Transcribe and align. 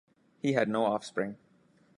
He 0.41 0.53
had 0.53 0.67
no 0.67 0.85
offspring. 0.85 1.37